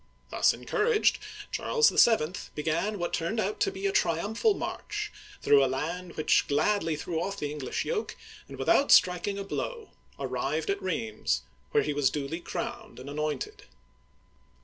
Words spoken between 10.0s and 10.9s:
arrived at